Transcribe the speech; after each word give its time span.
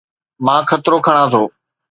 مان 0.45 0.61
خطرو 0.69 0.97
کڻان 1.05 1.25
ٿو 1.33 1.43